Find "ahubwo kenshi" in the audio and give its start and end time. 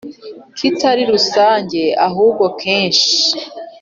2.07-3.11